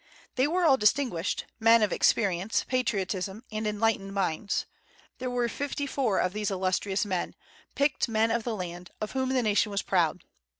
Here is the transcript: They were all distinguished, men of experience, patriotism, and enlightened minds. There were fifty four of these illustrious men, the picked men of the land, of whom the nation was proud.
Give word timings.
They 0.33 0.47
were 0.47 0.65
all 0.65 0.77
distinguished, 0.77 1.45
men 1.59 1.83
of 1.83 1.93
experience, 1.93 2.63
patriotism, 2.63 3.43
and 3.51 3.67
enlightened 3.67 4.15
minds. 4.15 4.65
There 5.19 5.29
were 5.29 5.47
fifty 5.47 5.85
four 5.85 6.17
of 6.17 6.33
these 6.33 6.49
illustrious 6.49 7.05
men, 7.05 7.35
the 7.35 7.75
picked 7.75 8.09
men 8.09 8.31
of 8.31 8.43
the 8.43 8.55
land, 8.55 8.89
of 8.99 9.11
whom 9.11 9.29
the 9.29 9.43
nation 9.43 9.69
was 9.69 9.83
proud. 9.83 10.23